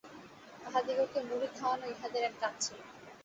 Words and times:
তাহাদিগকে 0.61 1.19
মুড়ি 1.27 1.47
খাওয়ানো 1.57 1.85
ইহাদের 1.93 2.23
এক 2.23 2.35
কাজ 2.41 2.53
ছিল। 2.63 2.77